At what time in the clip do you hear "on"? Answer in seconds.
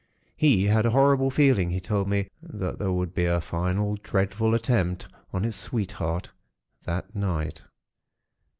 5.31-5.43